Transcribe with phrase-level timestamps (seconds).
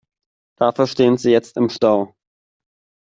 [0.57, 2.15] Dafür stehen sie jetzt im Stau.